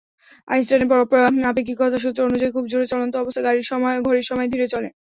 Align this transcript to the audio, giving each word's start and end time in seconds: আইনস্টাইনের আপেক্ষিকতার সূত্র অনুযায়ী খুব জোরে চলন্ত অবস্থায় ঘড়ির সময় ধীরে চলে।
আইনস্টাইনের 0.47 0.89
আপেক্ষিকতার 1.47 2.03
সূত্র 2.05 2.19
অনুযায়ী 2.23 2.51
খুব 2.51 2.65
জোরে 2.67 2.87
চলন্ত 2.91 3.13
অবস্থায় 3.17 3.45
ঘড়ির 4.01 4.27
সময় 4.29 4.47
ধীরে 4.53 4.67
চলে। 4.73 4.89